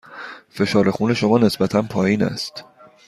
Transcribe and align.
فشار 0.49 0.91
خون 0.91 1.13
شما 1.13 1.37
نسبتاً 1.37 1.81
پایین 1.81 2.23
است. 2.23 2.65